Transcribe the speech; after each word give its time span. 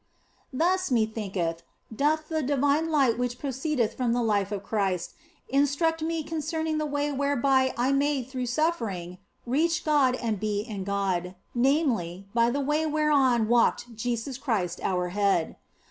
Thus, 0.51 0.89
methinketh, 0.89 1.59
doth 1.95 2.27
the 2.27 2.41
divine 2.41 2.89
light 2.89 3.19
which 3.19 3.37
pro 3.37 3.51
ceedeth 3.51 3.95
from 3.95 4.13
the 4.13 4.23
life 4.23 4.51
of 4.51 4.63
Christ 4.63 5.13
instruct 5.47 6.01
me 6.01 6.23
concerning 6.23 6.79
the 6.79 6.85
90 6.85 6.85
THE 6.85 6.87
BLESSED 6.91 7.05
ANGELA 7.11 7.19
way 7.19 7.19
whereby 7.19 7.73
I 7.77 7.91
may 7.91 8.23
through 8.23 8.47
suffering 8.47 9.19
reach 9.45 9.85
God 9.85 10.15
and 10.15 10.39
be 10.39 10.61
in 10.61 10.83
God, 10.85 11.35
namely, 11.53 12.27
by 12.33 12.49
that 12.49 12.61
way 12.61 12.87
whereon 12.87 13.47
walked 13.47 13.93
Jesus 13.93 14.39
Christ 14.39 14.79
our 14.81 15.09
Head. 15.09 15.55